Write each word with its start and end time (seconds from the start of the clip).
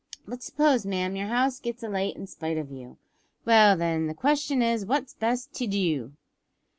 But 0.27 0.41
suppose, 0.41 0.83
ma'am, 0.83 1.15
your 1.15 1.27
house 1.27 1.59
gets 1.59 1.83
alight 1.83 2.15
in 2.15 2.25
spite 2.25 2.57
of 2.57 2.71
you 2.71 2.97
well 3.45 3.77
then, 3.77 4.07
the 4.07 4.15
question 4.15 4.63
is 4.63 4.83
what's 4.83 5.13
best 5.13 5.53
to 5.53 5.67
do?" 5.67 6.13